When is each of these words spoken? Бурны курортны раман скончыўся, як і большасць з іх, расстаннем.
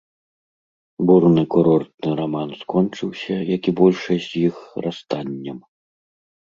Бурны 1.09 1.43
курортны 1.55 2.09
раман 2.21 2.49
скончыўся, 2.63 3.35
як 3.55 3.61
і 3.73 3.77
большасць 3.83 4.29
з 4.35 4.47
іх, 4.51 4.55
расстаннем. 4.89 5.57